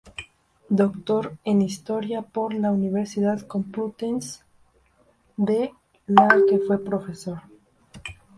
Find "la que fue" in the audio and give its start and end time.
6.07-6.83